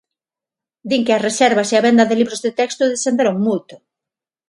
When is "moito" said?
3.47-3.75